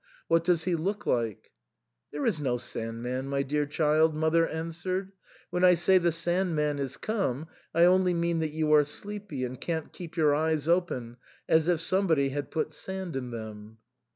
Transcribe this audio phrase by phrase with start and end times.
[0.27, 1.51] What does he look like?"
[2.11, 5.11] "There is no Sand man, my dear child," mother answered;
[5.51, 9.43] "when I say the Sand man is come, I only mean that you are sleepy
[9.45, 11.17] and can't keep your eyes open,
[11.47, 13.77] as if somebody had put sand in them."